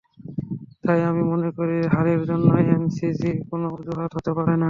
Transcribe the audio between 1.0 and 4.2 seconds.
আমি মনে করি হারের জন্য এমসিজি কোনো অজুহাত